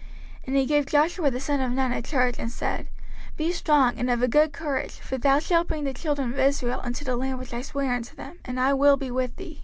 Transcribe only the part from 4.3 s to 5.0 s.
courage: